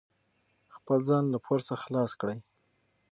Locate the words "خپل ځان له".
0.75-1.37